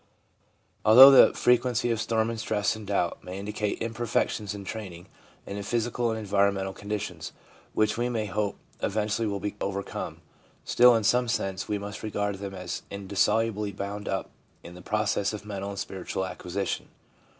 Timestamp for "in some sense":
10.95-11.67